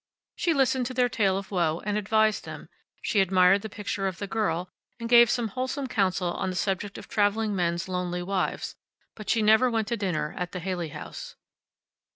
[0.35, 2.69] She listened to their tale of woe, and advised them;
[3.03, 6.97] she admired the picture of the girl, and gave some wholesome counsel on the subject
[6.97, 8.75] of traveling men's lonely wives;
[9.13, 11.35] but she never went to dinner at the Haley House.